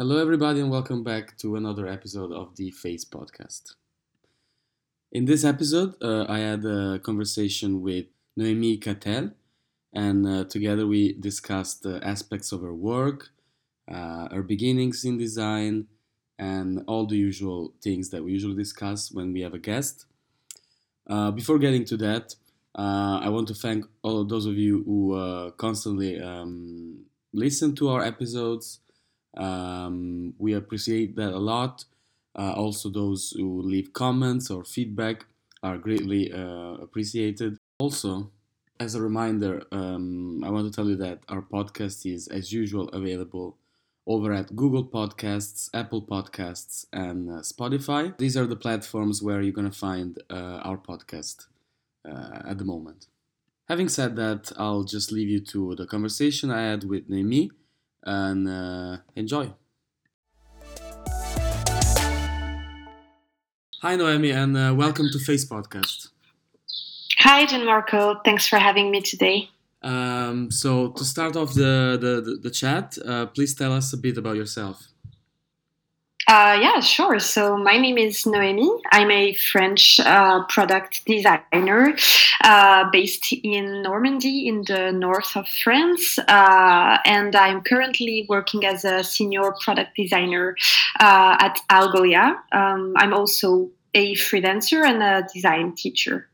[0.00, 3.74] Hello, everybody, and welcome back to another episode of the Face Podcast.
[5.10, 8.06] In this episode, uh, I had a conversation with
[8.36, 9.32] Noemi Catel,
[9.92, 13.30] and uh, together we discussed uh, aspects of her work,
[13.90, 15.88] uh, her beginnings in design,
[16.38, 20.06] and all the usual things that we usually discuss when we have a guest.
[21.08, 22.36] Uh, before getting to that,
[22.78, 27.88] uh, I want to thank all of those of you who constantly um, listen to
[27.88, 28.78] our episodes
[29.36, 31.84] um, we appreciate that a lot.
[32.36, 35.26] Uh, also, those who leave comments or feedback
[35.62, 37.56] are greatly uh, appreciated.
[37.80, 38.30] Also,
[38.80, 42.88] as a reminder, um, I want to tell you that our podcast is, as usual,
[42.90, 43.56] available
[44.06, 48.16] over at Google Podcasts, Apple Podcasts, and uh, Spotify.
[48.18, 51.46] These are the platforms where you're going to find uh, our podcast
[52.08, 53.06] uh, at the moment.
[53.68, 57.50] Having said that, I'll just leave you to the conversation I had with Noémie
[58.04, 59.52] and uh, enjoy.
[63.80, 66.08] Hi, Noemi, and uh, welcome to Face Podcast.
[67.20, 68.24] Hi, Gianmarco.
[68.24, 69.50] Thanks for having me today.
[69.82, 73.96] Um, so, to start off the, the, the, the chat, uh, please tell us a
[73.96, 74.88] bit about yourself.
[76.28, 77.18] Uh, yeah, sure.
[77.18, 78.82] So my name is Noémie.
[78.92, 81.96] I'm a French uh, product designer
[82.44, 86.18] uh, based in Normandy in the north of France.
[86.18, 90.54] Uh, and I'm currently working as a senior product designer
[91.00, 92.36] uh, at Algolia.
[92.52, 96.28] Um, I'm also a freelancer and a design teacher.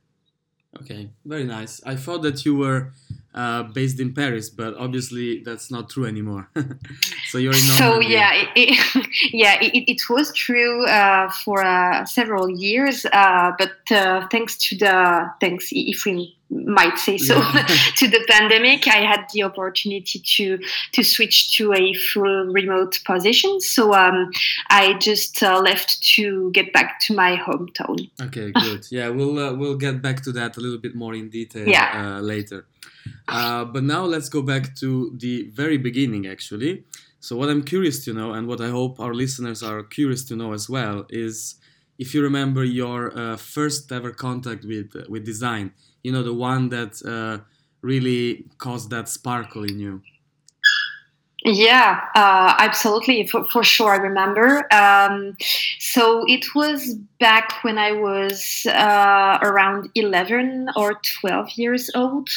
[0.80, 1.80] Okay, very nice.
[1.86, 2.90] I thought that you were
[3.34, 6.48] uh, based in Paris, but obviously that's not true anymore.
[7.30, 12.04] so you're in So yeah, it, it yeah, it, it, was true uh, for uh,
[12.04, 17.34] several years, uh, but uh, thanks to the thanks if we might say so
[17.96, 20.58] to the pandemic, I had the opportunity to
[20.92, 23.60] to switch to a full remote position.
[23.60, 24.30] So um,
[24.70, 28.10] I just uh, left to get back to my hometown.
[28.20, 28.86] Okay, good.
[28.90, 32.20] yeah, we'll we'll get back to that a little bit more in detail yeah.
[32.20, 32.66] later.
[33.28, 36.84] Uh, but now let's go back to the very beginning, actually.
[37.20, 40.36] So, what I'm curious to know, and what I hope our listeners are curious to
[40.36, 41.56] know as well, is
[41.98, 45.72] if you remember your uh, first ever contact with with design.
[46.02, 47.44] You know, the one that uh,
[47.82, 50.02] really caused that sparkle in you.
[51.46, 53.92] Yeah, uh, absolutely, for, for sure.
[53.92, 54.66] I remember.
[54.72, 55.36] Um,
[55.78, 62.30] so it was back when I was uh, around 11 or 12 years old.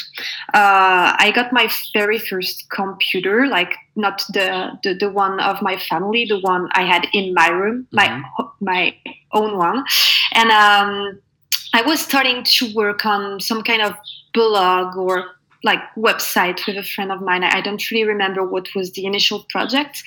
[0.53, 5.77] Uh, I got my very first computer, like not the, the, the, one of my
[5.77, 8.43] family, the one I had in my room, mm-hmm.
[8.59, 8.95] my, my
[9.31, 9.85] own one.
[10.33, 11.21] And um,
[11.73, 13.93] I was starting to work on some kind of
[14.33, 17.43] blog or like website with a friend of mine.
[17.43, 20.03] I don't really remember what was the initial project.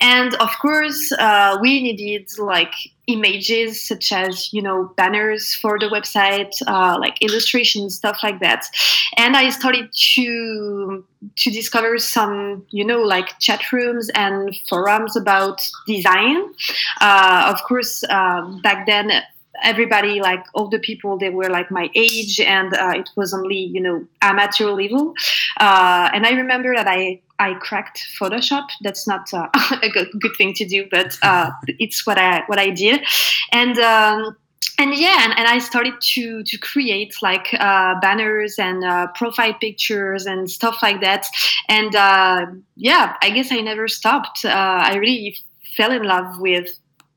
[0.00, 2.72] And of course, uh, we needed like
[3.06, 8.66] images such as, you know, banners for the website, uh, like illustrations, stuff like that.
[9.16, 11.04] And I started to
[11.36, 16.52] to discover some, you know, like chat rooms and forums about design.
[17.00, 19.22] Uh, of course, uh, back then
[19.62, 23.58] everybody like all the people they were like my age and uh, it was only
[23.58, 25.14] you know amateur level
[25.60, 29.48] uh, and i remember that i i cracked photoshop that's not uh,
[29.82, 33.04] a good, good thing to do but uh, it's what i what i did
[33.52, 34.36] and um,
[34.78, 39.54] and yeah, and, and, I started to to create like uh, banners and uh, profile
[39.54, 41.26] pictures and stuff like that.
[41.68, 42.46] And uh,
[42.76, 44.44] yeah, I guess I never stopped.
[44.44, 45.36] Uh, I really
[45.76, 46.68] fell in love with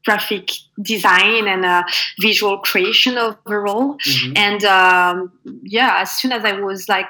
[0.05, 0.51] graphic
[0.81, 1.83] design and uh,
[2.21, 3.97] visual creation overall.
[3.97, 4.33] Mm-hmm.
[4.37, 5.31] And um,
[5.63, 7.07] yeah, as soon as I was like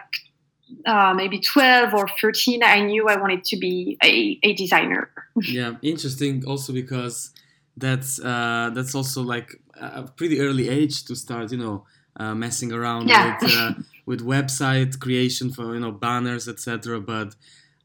[0.85, 5.11] uh, maybe 12 or 13, I knew I wanted to be a, a designer.
[5.47, 7.31] yeah, interesting also because
[7.78, 11.85] that's uh, that's also like a pretty early age to start, you know,
[12.18, 13.38] uh, messing around yeah.
[13.42, 13.74] with uh,
[14.06, 17.01] with website creation for you know banners, etc.
[17.01, 17.36] But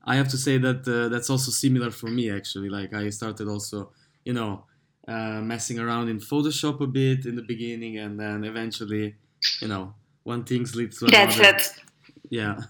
[0.05, 2.69] I have to say that uh, that's also similar for me actually.
[2.69, 3.91] Like I started also,
[4.25, 4.65] you know,
[5.09, 9.17] uh, messing around in Photoshop a bit in the beginning, and then eventually,
[9.61, 9.95] you know,
[10.25, 11.43] one thing leads to another.
[11.43, 11.85] That's it.
[12.29, 12.61] Yeah.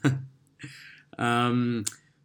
[1.18, 1.84] um,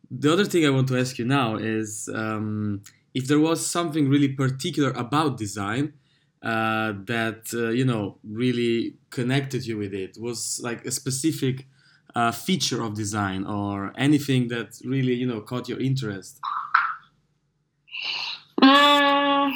[0.09, 4.09] the other thing I want to ask you now is um, if there was something
[4.09, 5.93] really particular about design
[6.41, 11.67] uh, that uh, you know really connected you with it was like a specific
[12.15, 16.39] uh, feature of design or anything that really you know caught your interest.
[18.61, 19.53] Um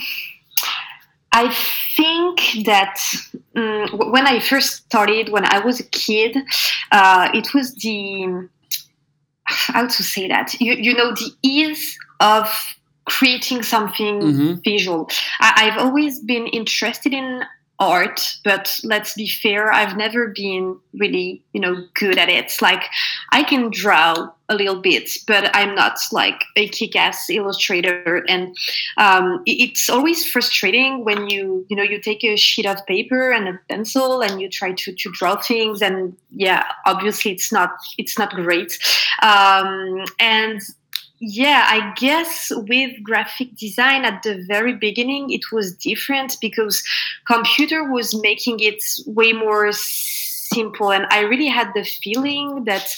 [1.40, 1.54] I
[1.96, 3.00] think that
[3.56, 6.36] um, when I first started, when I was a kid,
[6.92, 8.50] uh, it was the
[9.46, 12.46] how to say that you, you know the ease of
[13.06, 14.54] creating something mm-hmm.
[14.64, 15.10] visual.
[15.40, 17.44] I, I've always been interested in
[17.80, 22.84] art but let's be fair i've never been really you know good at it like
[23.32, 28.24] i can draw a little bit but i'm not like a kick-ass illustrator.
[28.28, 28.56] And
[28.98, 33.48] um, it's always frustrating when you you know you take a sheet of paper and
[33.48, 38.18] a pencil and you try to, to draw things and yeah obviously it's not it's
[38.18, 38.78] not great.
[39.22, 40.62] Um, and
[41.22, 46.82] yeah, I guess with graphic design at the very beginning, it was different because
[47.28, 52.96] computer was making it way more simple, and I really had the feeling that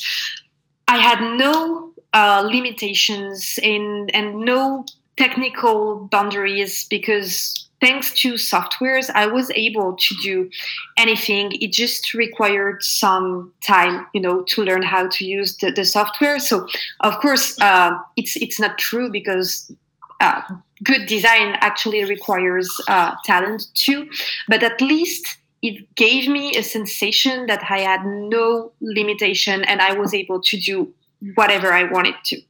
[0.92, 4.84] I had no uh, limitations in and no
[5.16, 10.50] technical boundaries because thanks to softwares, I was able to do
[10.98, 11.54] anything.
[11.62, 16.40] It just required some time, you know, to learn how to use the, the software.
[16.40, 16.68] So,
[17.00, 19.72] of course, uh, it's it's not true because
[20.20, 20.42] uh,
[20.84, 24.10] good design actually requires uh, talent too.
[24.50, 29.94] But at least it gave me a sensation that I had no limitation and I
[29.94, 30.94] was able to do
[31.36, 32.42] whatever I wanted to.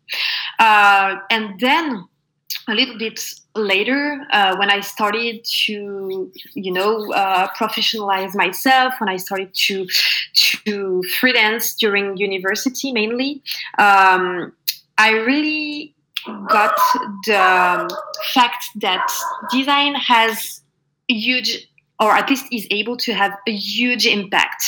[0.59, 2.05] Uh, and then
[2.67, 3.19] a little bit
[3.55, 9.85] later uh, when i started to you know uh, professionalize myself when i started to
[10.33, 13.41] to freelance during university mainly
[13.77, 14.53] um,
[14.97, 15.93] i really
[16.47, 16.75] got
[17.25, 17.97] the
[18.33, 19.05] fact that
[19.51, 20.61] design has
[21.07, 21.67] huge
[22.01, 24.63] or at least is able to have a huge impact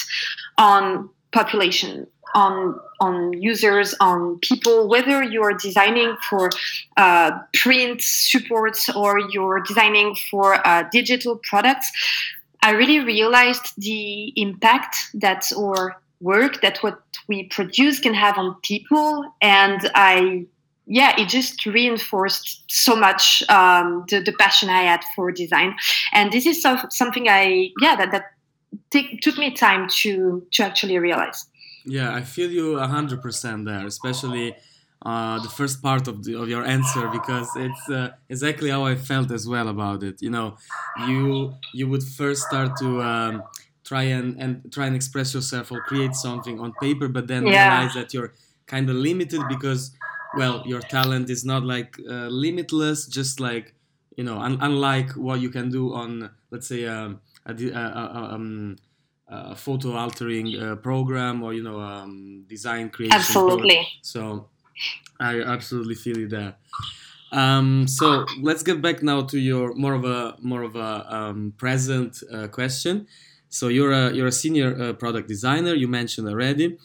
[0.57, 6.50] on population on on users, on people, whether you're designing for
[6.97, 11.91] uh, print supports or you're designing for uh, digital products.
[12.62, 18.56] I really realized the impact that our work, that what we produce can have on
[18.63, 20.45] people, and I
[20.85, 25.75] yeah, it just reinforced so much um, the, the passion I had for design.
[26.12, 28.25] And this is so, something I, yeah, that, that
[28.89, 31.47] take, took me time to, to actually realize.
[31.85, 34.56] Yeah, I feel you hundred percent there, especially
[35.06, 38.95] uh, the first part of, the, of your answer because it's uh, exactly how I
[38.95, 40.21] felt as well about it.
[40.21, 40.56] You know,
[41.07, 43.44] you you would first start to um,
[43.83, 47.77] try and, and try and express yourself or create something on paper, but then yeah.
[47.77, 48.33] realize that you're
[48.65, 49.91] kind of limited because,
[50.35, 53.74] well, your talent is not like uh, limitless, just like
[54.18, 58.33] you know, un- unlike what you can do on, let's say, um, a, a, a,
[58.33, 58.75] um,
[59.27, 63.75] a photo altering uh, program or you know um, design creation absolutely.
[63.75, 63.85] program.
[64.01, 64.47] so
[65.19, 66.56] i absolutely feel you there.
[67.31, 71.53] Um, so let's get back now to your more of a more of a um,
[71.57, 73.07] present uh, question.
[73.50, 76.77] So you're a you're a senior uh, product designer you mentioned already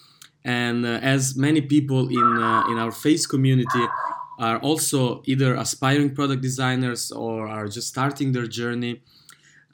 [0.44, 3.85] and uh, as many people in uh, in our face community
[4.38, 9.02] are also either aspiring product designers or are just starting their journey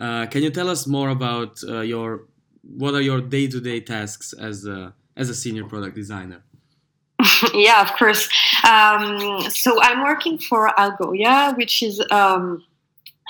[0.00, 2.24] uh, can you tell us more about your
[2.62, 6.42] what are your day-to-day tasks as a as a senior product designer?
[7.54, 8.28] yeah, of course.
[8.64, 12.64] Um, so I'm working for Algolia, which is um,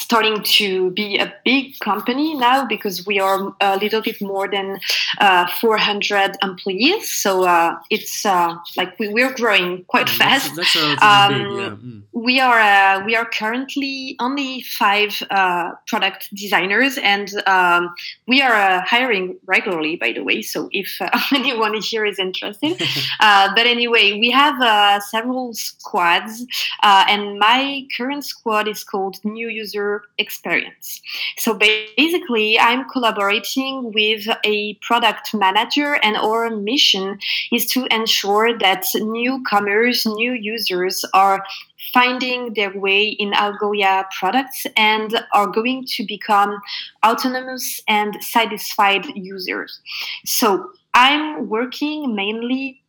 [0.00, 4.78] starting to be a big company now because we are a little bit more than
[5.20, 7.12] uh, 400 employees.
[7.12, 10.54] So uh, it's uh, like we, we're growing quite mm, fast.
[10.56, 11.68] That's, that's um, big, yeah.
[11.70, 12.02] mm.
[12.12, 17.94] We are uh, we are currently only five uh, product designers, and um,
[18.26, 19.96] we are uh, hiring regularly.
[19.96, 20.98] By the way, so if
[21.34, 22.78] anyone here is interested,
[23.20, 26.44] but anyway, we have several squads,
[26.82, 29.83] and my current squad is called New User
[30.18, 31.00] experience.
[31.38, 37.18] So basically, I'm collaborating with a product manager, and our mission
[37.52, 41.44] is to ensure that newcomers, new users are
[41.92, 46.58] finding their way in Algolia products and are going to become
[47.04, 49.80] autonomous and satisfied users.
[50.24, 52.80] So I'm working mainly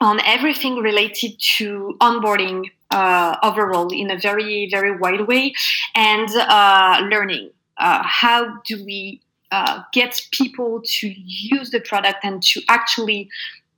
[0.00, 5.52] on everything related to onboarding uh, overall in a very very wide way
[5.94, 12.42] and uh, learning uh, how do we uh, get people to use the product and
[12.42, 13.28] to actually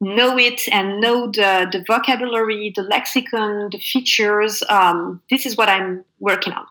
[0.00, 5.68] know it and know the, the vocabulary the lexicon the features um, this is what
[5.68, 6.66] i'm working on.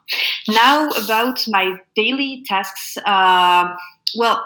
[0.48, 3.76] Now about my daily tasks uh,
[4.18, 4.44] well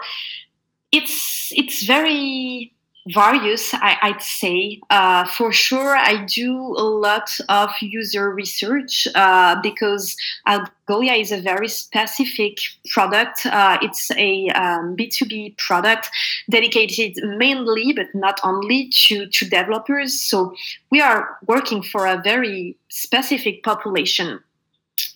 [0.92, 2.73] it's it's very
[3.12, 4.80] various, I, would say.
[4.90, 10.16] Uh, for sure, I do a lot of user research uh, because
[10.48, 12.58] Algolia is a very specific
[12.90, 13.46] product.
[13.46, 16.08] Uh, it's a um, B2B product
[16.50, 20.18] dedicated mainly, but not only, to, to developers.
[20.20, 20.54] So
[20.90, 24.40] we are working for a very specific population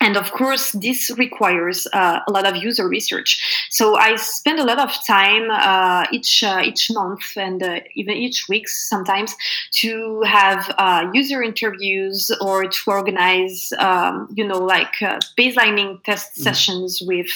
[0.00, 4.64] and of course this requires uh, a lot of user research so i spend a
[4.64, 9.34] lot of time uh, each uh, each month and uh, even each week sometimes
[9.72, 16.32] to have uh, user interviews or to organize um, you know like uh, baselining test
[16.34, 16.42] mm.
[16.42, 17.28] sessions with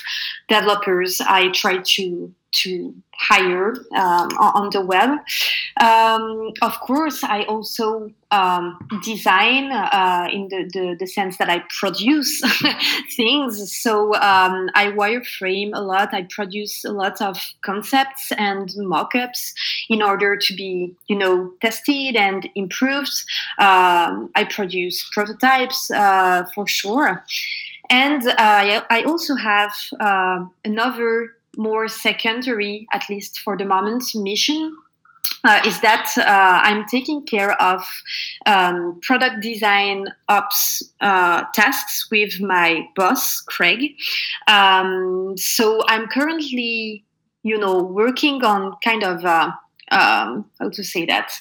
[0.48, 5.10] developers i try to to hire um, on the web.
[5.80, 11.62] Um, of course, I also um, design uh, in the, the, the, sense that I
[11.80, 12.42] produce
[13.16, 13.72] things.
[13.72, 16.14] So um, I wireframe a lot.
[16.14, 19.52] I produce a lot of concepts and mockups
[19.88, 23.12] in order to be, you know, tested and improved.
[23.58, 27.24] Um, I produce prototypes uh, for sure.
[27.90, 34.74] And uh, I also have uh, another more secondary, at least for the moment, mission
[35.44, 36.22] uh, is that uh,
[36.62, 37.84] I'm taking care of
[38.46, 43.96] um, product design ops uh, tasks with my boss, Craig.
[44.46, 47.04] Um, so I'm currently,
[47.42, 49.50] you know, working on kind of uh,
[49.90, 51.32] um, how to say that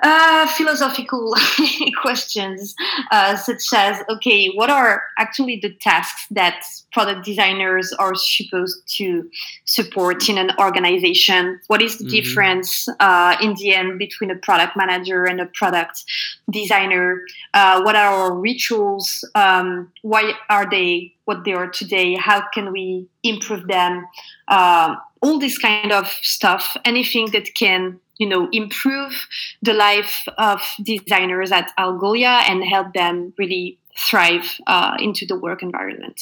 [0.00, 1.34] uh, philosophical
[2.02, 2.74] questions,
[3.10, 9.28] uh, such as okay, what are actually the tasks that product designers are supposed to
[9.64, 11.60] support in an organization?
[11.68, 12.10] What is the mm-hmm.
[12.10, 16.04] difference uh, in the end between a product manager and a product
[16.50, 17.22] designer?
[17.54, 19.24] Uh, what are our rituals?
[19.34, 22.14] Um, why are they what they are today?
[22.14, 24.06] How can we improve them?
[24.48, 29.26] Uh, all this kind of stuff, anything that can you know improve
[29.62, 35.62] the life of designers at Algolia and help them really thrive uh, into the work
[35.62, 36.20] environment.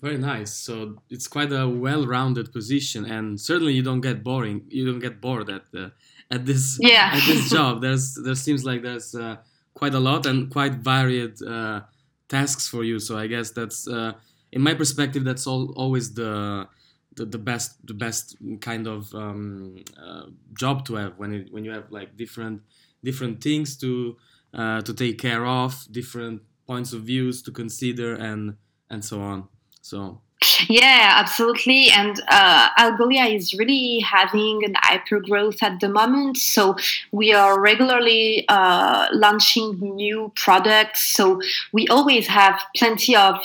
[0.00, 0.52] Very nice.
[0.52, 4.64] So it's quite a well-rounded position, and certainly you don't get boring.
[4.68, 5.92] You don't get bored at the,
[6.30, 7.12] at this yeah.
[7.14, 7.80] at this job.
[7.80, 9.36] There's there seems like there's uh,
[9.74, 11.80] quite a lot and quite varied uh,
[12.28, 12.98] tasks for you.
[12.98, 14.12] So I guess that's uh,
[14.52, 16.68] in my perspective that's all, always the
[17.16, 21.64] the, the best the best kind of um, uh, job to have when it, when
[21.64, 22.62] you have like different
[23.02, 24.16] different things to
[24.54, 28.56] uh, to take care of, different points of views to consider, and
[28.90, 29.48] and so on.
[29.80, 30.20] So
[30.68, 31.88] yeah, absolutely.
[31.90, 36.36] And uh, Algolia is really having an hyper growth at the moment.
[36.36, 36.76] So
[37.10, 41.14] we are regularly uh, launching new products.
[41.14, 41.40] So
[41.72, 43.36] we always have plenty of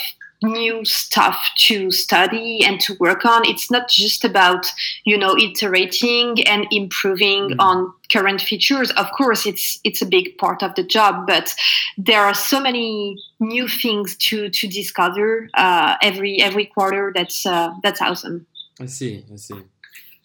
[0.41, 3.41] new stuff to study and to work on.
[3.45, 4.67] It's not just about,
[5.05, 7.55] you know, iterating and improving mm.
[7.59, 8.91] on current features.
[8.91, 11.53] Of course, it's it's a big part of the job, but
[11.97, 17.11] there are so many new things to to discover uh, every every quarter.
[17.13, 18.47] That's uh, that's awesome.
[18.79, 19.23] I see.
[19.31, 19.61] I see.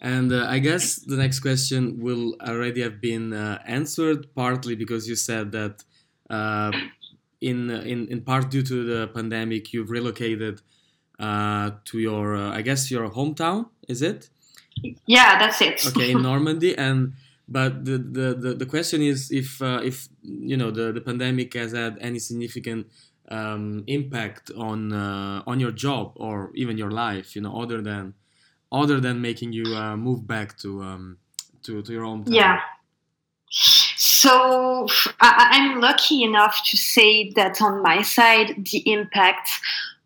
[0.01, 5.09] And uh, I guess the next question will already have been uh, answered partly because
[5.09, 5.85] you said that
[6.29, 6.71] uh,
[7.41, 10.63] in in in part due to the pandemic, you've relocated
[11.19, 13.67] uh, to your uh, I guess your hometown.
[13.89, 14.31] Is it?
[15.07, 15.87] Yeah, that's it.
[15.87, 17.15] okay, in Normandy, and
[17.49, 21.55] but the the, the, the question is if uh, if you know the, the pandemic
[21.55, 22.87] has had any significant
[23.31, 28.15] um, impact on uh, on your job or even your life, you know, other than
[28.73, 31.19] other than making you uh, move back to um,
[31.63, 32.35] to to your hometown.
[32.35, 32.61] Yeah.
[34.21, 34.87] So
[35.21, 39.51] I'm lucky enough to say that on my side, the impact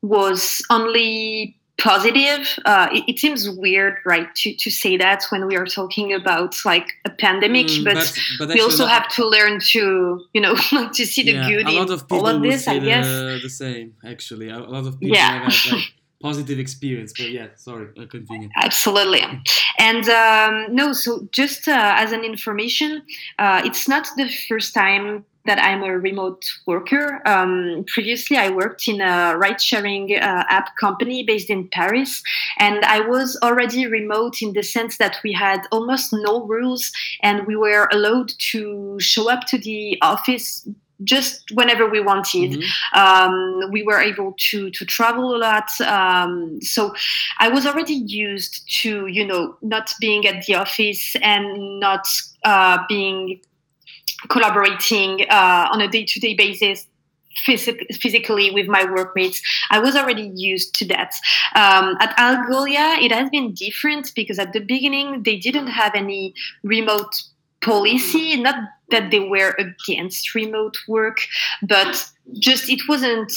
[0.02, 2.58] was only positive.
[2.64, 6.54] Uh, it, it, seems weird, right, to, to say that when we are talking about
[6.64, 7.94] like a pandemic, mm, but,
[8.38, 10.54] but, but we also have to learn to, you know,
[10.92, 11.78] to see the yeah, good in
[12.10, 12.68] all of this.
[12.68, 13.06] I guess
[13.42, 13.94] the same.
[14.04, 15.44] Actually, a lot of people yeah.
[15.44, 17.12] have had, like, positive experience.
[17.16, 18.48] But yeah, sorry, I continue.
[18.56, 19.22] Absolutely.
[19.78, 23.02] And um, no, so just uh, as an information,
[23.38, 27.22] uh, it's not the first time that I'm a remote worker.
[27.26, 32.22] Um, previously, I worked in a ride sharing uh, app company based in Paris,
[32.58, 37.46] and I was already remote in the sense that we had almost no rules and
[37.46, 40.68] we were allowed to show up to the office
[41.04, 42.52] just whenever we wanted.
[42.52, 42.98] Mm-hmm.
[42.98, 45.68] Um, we were able to to travel a lot.
[45.80, 46.94] Um, so
[47.38, 52.06] I was already used to you know not being at the office and not
[52.44, 53.40] uh, being
[54.28, 56.86] collaborating uh, on a day to day basis.
[57.46, 59.40] physically with my workmates,
[59.70, 61.14] I was already used to that.
[61.54, 66.34] Um, at Algolia, it has been different because at the beginning they didn't have any
[66.64, 67.14] remote
[67.62, 68.56] policy not
[68.90, 71.18] that they were against remote work
[71.62, 73.32] but just it wasn't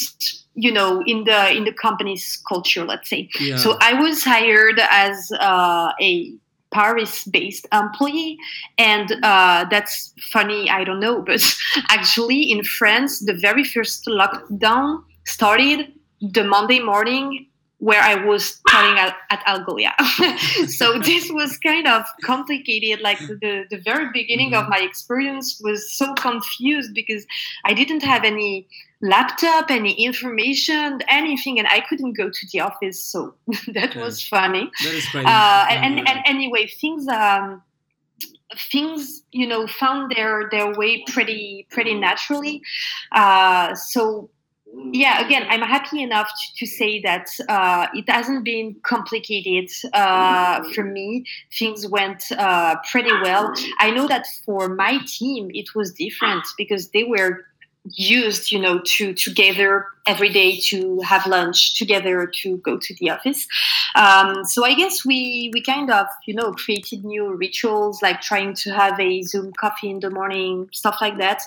[0.54, 3.56] you know in the in the company's culture let's say yeah.
[3.56, 6.32] so i was hired as uh, a
[6.72, 8.36] paris based employee
[8.78, 11.42] and uh, that's funny i don't know but
[11.88, 17.46] actually in france the very first lockdown started the Monday morning
[17.84, 19.92] where I was studying at, at Algolia.
[20.70, 23.02] so this was kind of complicated.
[23.02, 24.64] Like the, the very beginning mm-hmm.
[24.64, 27.26] of my experience was so confused because
[27.66, 28.66] I didn't have any
[29.02, 33.04] laptop, any information, anything, and I couldn't go to the office.
[33.04, 33.34] So
[33.74, 34.70] that was funny.
[34.82, 37.62] That is uh, and, and, and, anyway, things um,
[38.72, 42.62] things you know found their their way pretty pretty naturally.
[43.12, 44.30] Uh, so
[44.92, 50.62] yeah, again, I'm happy enough to, to say that uh, it hasn't been complicated uh,
[50.72, 51.24] for me.
[51.58, 53.52] Things went uh, pretty well.
[53.80, 57.44] I know that for my team, it was different because they were
[57.90, 63.10] used, you know, to together every day to have lunch together to go to the
[63.10, 63.46] office.
[63.94, 68.54] Um, so I guess we we kind of you know created new rituals like trying
[68.54, 71.42] to have a Zoom coffee in the morning, stuff like that,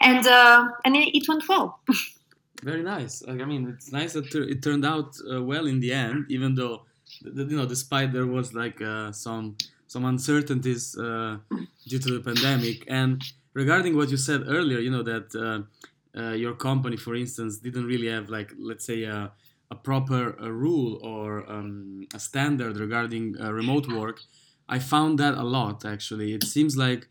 [0.00, 1.78] and uh, and it, it went well.
[2.62, 3.22] Very nice.
[3.28, 6.86] I mean, it's nice that it turned out uh, well in the end, even though,
[7.22, 11.38] you know, despite there was like uh, some some uncertainties uh,
[11.86, 12.84] due to the pandemic.
[12.88, 13.22] And
[13.54, 17.86] regarding what you said earlier, you know that uh, uh, your company, for instance, didn't
[17.86, 19.30] really have like let's say a,
[19.70, 24.20] a proper a rule or um, a standard regarding uh, remote work.
[24.68, 26.34] I found that a lot actually.
[26.34, 27.08] It seems like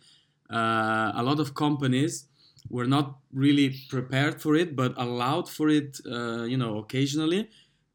[0.49, 2.25] a lot of companies
[2.69, 7.49] were not really prepared for it, but allowed for it, uh, you know, occasionally.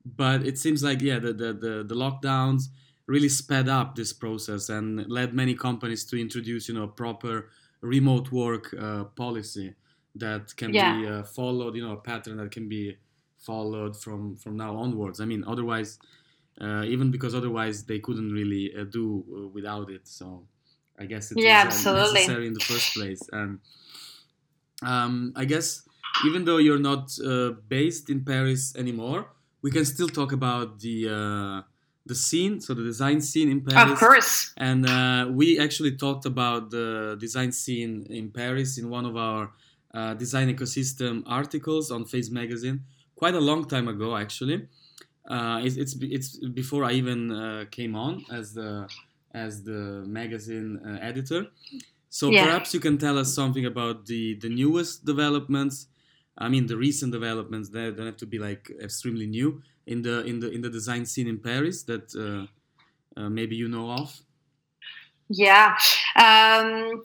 [0.04, 2.64] But it seems like yeah, the, the the, the lockdowns
[3.06, 7.50] really sped up this process and led many companies to introduce you know a proper
[7.80, 9.74] remote work uh, policy
[10.14, 10.96] that can yeah.
[10.96, 12.96] be uh, followed, you know, a pattern that can be
[13.38, 15.20] followed from from now onwards.
[15.20, 15.98] I mean, otherwise,
[16.60, 20.06] uh, even because otherwise they couldn't really uh, do uh, without it.
[20.06, 20.46] So
[20.98, 22.14] I guess it's yeah, absolutely.
[22.14, 23.58] necessary in the first place and
[24.82, 25.82] um, I guess
[26.26, 29.28] even though you're not uh, based in Paris anymore,
[29.62, 31.62] we can still talk about the uh,
[32.04, 33.92] the scene, so the design scene in Paris.
[33.92, 34.52] Of course.
[34.56, 39.52] And uh, we actually talked about the design scene in Paris in one of our
[39.94, 42.80] uh, design ecosystem articles on Face Magazine,
[43.14, 44.68] quite a long time ago, actually.
[45.28, 48.88] Uh, it's, it's, it's before I even uh, came on as the
[49.34, 51.46] as the magazine editor.
[52.12, 52.44] So yeah.
[52.44, 55.86] perhaps you can tell us something about the the newest developments.
[56.36, 57.70] I mean, the recent developments.
[57.70, 61.06] They don't have to be like extremely new in the in the in the design
[61.06, 62.44] scene in Paris that uh,
[63.18, 64.20] uh, maybe you know of.
[65.30, 65.74] Yeah.
[66.14, 67.04] Um,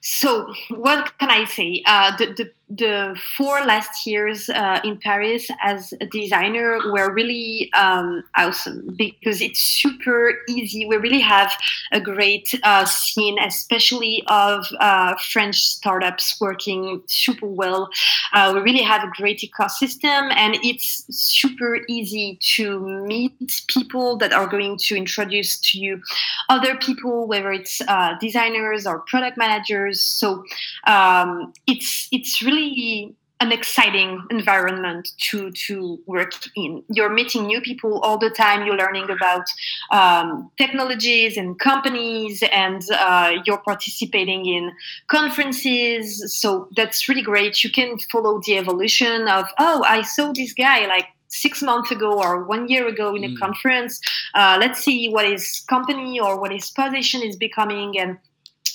[0.00, 1.82] so what can I say?
[1.84, 7.70] Uh, the, the the four last years uh, in Paris as a designer were really
[7.74, 10.84] um, awesome because it's super easy.
[10.84, 11.52] We really have
[11.92, 17.88] a great uh, scene, especially of uh, French startups working super well.
[18.32, 23.32] Uh, we really have a great ecosystem, and it's super easy to meet
[23.68, 26.02] people that are going to introduce to you
[26.48, 30.02] other people, whether it's uh, designers or product managers.
[30.02, 30.42] So
[30.88, 36.82] um, it's it's really really an exciting environment to to work in.
[36.88, 38.64] You're meeting new people all the time.
[38.64, 39.46] You're learning about
[39.92, 44.72] um, technologies and companies, and uh, you're participating in
[45.08, 46.34] conferences.
[46.40, 47.62] So that's really great.
[47.62, 52.18] You can follow the evolution of oh, I saw this guy like six months ago
[52.18, 53.38] or one year ago in a mm.
[53.38, 54.00] conference.
[54.34, 58.16] Uh, let's see what his company or what his position is becoming, and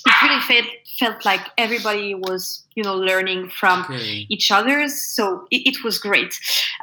[0.06, 0.68] it really felt
[1.02, 4.28] felt like everybody was you know learning from okay.
[4.30, 6.34] each other so it, it was great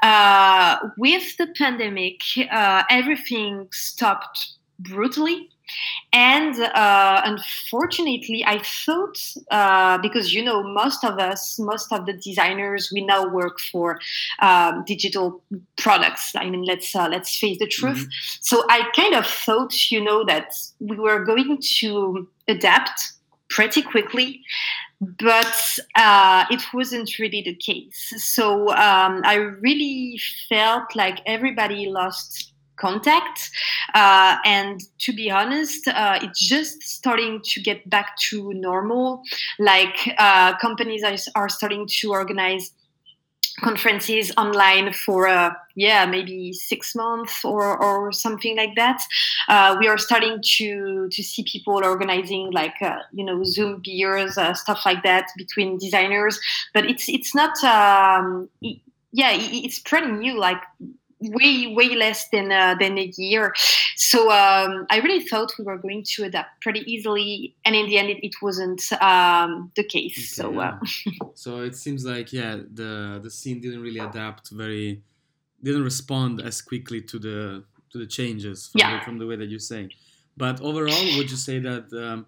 [0.02, 4.38] uh, with the pandemic uh, everything stopped
[4.80, 5.48] brutally
[6.12, 9.18] and uh, unfortunately i thought
[9.50, 14.00] uh, because you know most of us most of the designers we now work for
[14.40, 15.40] um, digital
[15.76, 18.38] products i mean let's uh, let's face the truth mm-hmm.
[18.40, 20.48] so i kind of thought you know that
[20.80, 22.98] we were going to adapt
[23.48, 24.42] pretty quickly
[25.00, 28.12] but uh, it wasn't really the case.
[28.16, 33.50] So um, I really felt like everybody lost contact.
[33.94, 39.22] Uh, and to be honest, uh, it's just starting to get back to normal.
[39.58, 42.72] Like uh, companies are, are starting to organize
[43.60, 49.00] conferences online for uh, yeah maybe six months or, or something like that.
[49.48, 54.38] Uh, we are starting to to see people organizing like uh, you know zoom beers
[54.38, 56.38] uh, stuff like that between designers.
[56.74, 58.48] But it's it's not um,
[59.12, 60.62] yeah it's pretty new like
[61.20, 63.52] way way less than uh, than a year.
[63.96, 67.98] So um, I really thought we were going to adapt pretty easily, and in the
[67.98, 70.38] end, it, it wasn't um, the case.
[70.40, 70.78] Okay, so uh,
[71.34, 75.02] so it seems like yeah, the the scene didn't really adapt very
[75.62, 78.98] didn't respond as quickly to the to the changes from, Yeah.
[78.98, 79.88] the, from the way that you say.
[80.36, 82.26] But overall, would you say that um,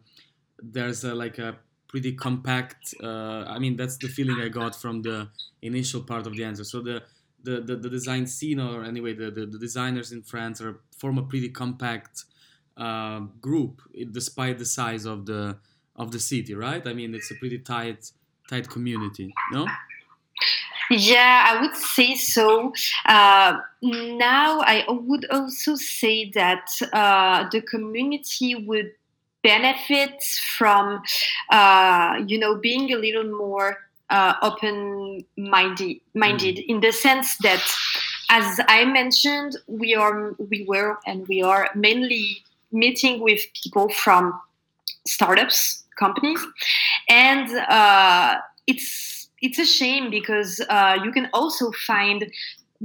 [0.59, 2.95] there's a, like a pretty compact?
[3.03, 5.29] Uh, I mean, that's the feeling I got from the
[5.63, 6.65] initial part of the answer.
[6.65, 7.03] So the
[7.43, 11.19] the, the, the design scene, or anyway, the, the, the designers in France are form
[11.19, 12.25] a pretty compact
[12.77, 15.59] uh, group, despite the size of the
[15.97, 16.87] of the city, right?
[16.87, 18.11] I mean, it's a pretty tight
[18.49, 19.67] tight community, no?
[20.91, 22.73] Yeah, I would say so.
[23.07, 28.93] Uh, now, I would also say that uh, the community would
[29.43, 30.23] benefit
[30.59, 31.03] from,
[31.51, 33.79] uh, you know, being a little more
[34.11, 37.63] uh, open-minded, minded in the sense that,
[38.31, 44.41] as I mentioned, we are, we were, and we are mainly meeting with people from
[45.07, 46.45] startups, companies,
[47.09, 52.31] and uh, it's it's a shame because uh, you can also find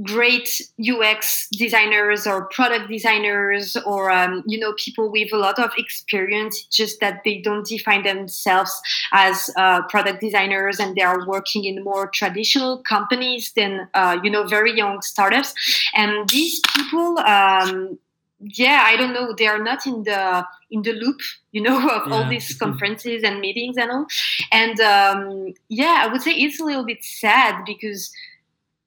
[0.02, 5.70] great UX designers or product designers or um, you know people with a lot of
[5.78, 6.64] experience.
[6.64, 8.80] Just that they don't define themselves
[9.12, 14.30] as uh, product designers and they are working in more traditional companies than uh, you
[14.30, 15.54] know very young startups.
[15.94, 17.98] And these people um,
[18.38, 21.18] yeah i don't know they are not in the in the loop
[21.52, 24.06] you know of all these conferences and meetings and all.
[24.52, 28.10] And um, yeah i would say it's a little bit sad because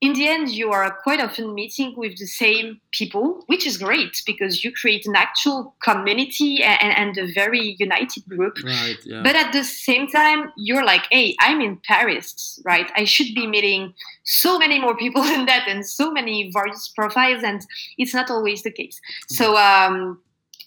[0.01, 4.21] in the end you are quite often meeting with the same people which is great
[4.25, 8.97] because you create an actual community and, and a very united group Right.
[9.03, 9.21] Yeah.
[9.23, 12.89] but at the same time, you're like, hey, I'm in Paris, right?
[12.95, 17.43] I should be meeting so many more people than that and so many various profiles,
[17.43, 17.61] and
[17.97, 18.99] it's not always the case.
[19.27, 20.19] So, um,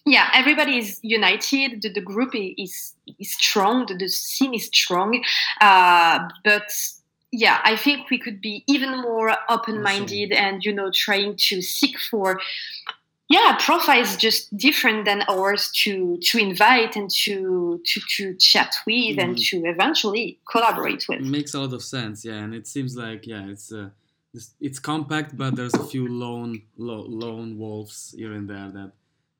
[0.05, 1.83] yeah, everybody is united.
[1.83, 3.87] The, the group is, is strong.
[3.87, 5.23] The, the scene is strong.
[5.61, 6.69] Uh, but
[7.33, 11.97] yeah, I think we could be even more open-minded and you know trying to seek
[12.11, 12.41] for
[13.31, 19.19] yeah profiles just different than ours to to invite and to to to chat with
[19.19, 19.45] and Mhm.
[19.49, 21.21] to eventually collaborate with.
[21.21, 23.89] It makes a lot of sense, yeah, and it seems like yeah, it's uh,
[24.35, 28.91] this- it's compact, but there's a few lone lo- lone wolves here and there that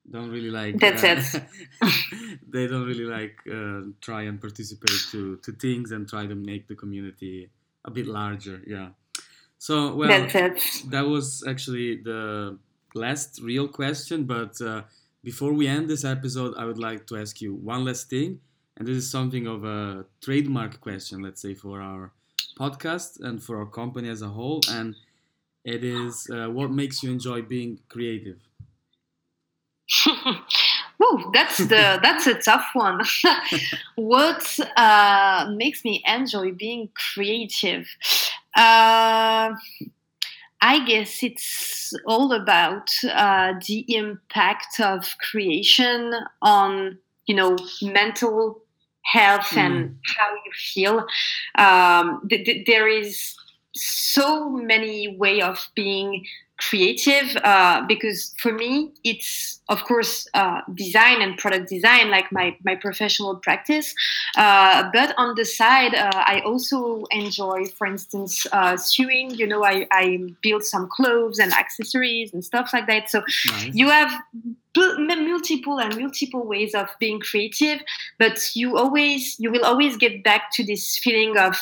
[0.09, 0.79] don't really like.
[0.79, 1.39] That's uh,
[2.55, 6.67] they don't really like uh, try and participate to to things and try to make
[6.67, 7.49] the community
[7.85, 8.61] a bit larger.
[8.65, 8.89] Yeah.
[9.57, 10.27] So well,
[10.87, 12.57] that was actually the
[12.95, 14.25] last real question.
[14.25, 14.83] But uh,
[15.23, 18.41] before we end this episode, I would like to ask you one last thing.
[18.77, 22.11] And this is something of a trademark question, let's say, for our
[22.59, 24.61] podcast and for our company as a whole.
[24.69, 24.95] And
[25.63, 28.39] it is uh, what makes you enjoy being creative?
[31.13, 33.01] Ooh, that's the that's a tough one.
[33.95, 37.87] what uh, makes me enjoy being creative?
[38.55, 39.55] Uh,
[40.61, 48.61] I guess it's all about uh, the impact of creation on you know mental
[49.03, 51.05] health and how you feel.
[51.55, 53.35] Um, th- th- there is
[53.75, 56.25] so many way of being
[56.69, 62.55] creative uh, because for me it's of course uh, design and product design like my,
[62.63, 63.93] my professional practice.
[64.37, 69.31] Uh, but on the side uh, i also enjoy for instance uh, sewing.
[69.31, 73.09] You know I, I build some clothes and accessories and stuff like that.
[73.09, 73.21] So
[73.51, 73.73] Nice.
[73.73, 74.11] you have
[74.75, 77.79] multiple and multiple ways of being creative
[78.17, 81.55] but you always you will always get back to this feeling of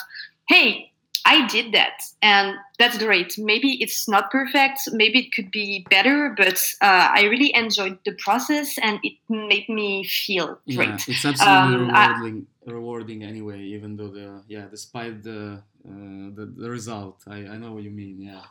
[0.47, 0.90] hey
[1.25, 6.33] i did that and that's great maybe it's not perfect maybe it could be better
[6.37, 11.25] but uh, i really enjoyed the process and it made me feel yeah, great it's
[11.25, 12.47] absolutely Um, I- rewarding.
[12.65, 17.71] rewarding anyway, even though the yeah, despite the uh, the, the result, I, I know
[17.73, 18.21] what you mean.
[18.21, 18.45] Yeah.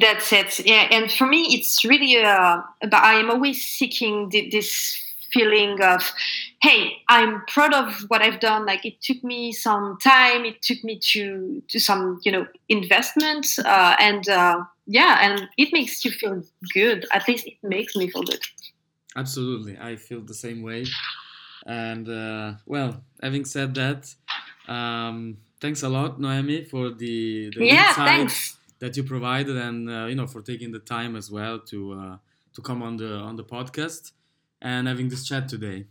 [0.00, 0.60] That's it.
[0.64, 3.02] Yeah, and for me, it's really uh, about.
[3.04, 4.70] I am always seeking thi- this
[5.32, 6.02] feeling of,
[6.64, 8.64] hey, I'm proud of what I've done.
[8.64, 10.44] Like it took me some time.
[10.46, 15.68] It took me to to some you know investment, uh, and uh, yeah, and it
[15.72, 17.06] makes you feel good.
[17.12, 18.42] At least it makes me feel good.
[19.16, 20.86] Absolutely, I feel the same way.
[21.66, 24.14] And uh, well, having said that,
[24.66, 28.56] um, thanks a lot, Noemi, for the, the yeah, thanks.
[28.80, 32.16] that you provided, and uh, you know for taking the time as well to uh,
[32.54, 34.12] to come on the on the podcast
[34.62, 35.86] and having this chat today.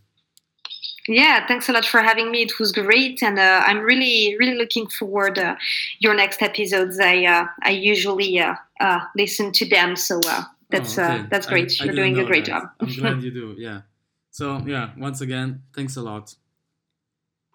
[1.06, 2.42] Yeah, thanks a lot for having me.
[2.42, 5.56] It was great, and uh, I'm really, really looking forward uh,
[5.98, 6.98] your next episodes.
[6.98, 11.18] I uh, I usually uh, uh, listen to them, so uh, that's Oh, okay.
[11.20, 11.72] uh, that's great.
[11.78, 12.52] I You're didn't doing a great that.
[12.52, 12.70] job.
[12.80, 13.54] I'm glad you do.
[13.58, 13.82] Yeah.
[14.30, 16.34] So yeah, once again, thanks a lot.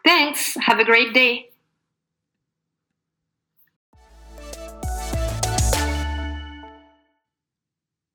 [0.05, 0.55] Thanks.
[0.61, 1.49] Have a great day.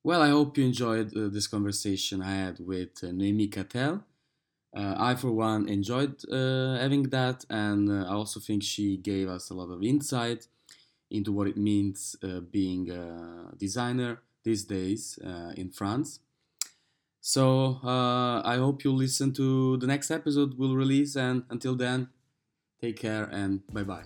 [0.03, 4.03] Well, I hope you enjoyed uh, this conversation I had with uh, Noémie Catel.
[4.75, 9.29] Uh, I, for one, enjoyed uh, having that, and uh, I also think she gave
[9.29, 10.49] us a lot of insight
[11.11, 15.19] into what it means uh, being a designer these days
[15.57, 16.21] in France.
[17.21, 22.09] So I hope you'll listen to the next episode we'll release, and until then,
[22.81, 24.05] take care and bye bye.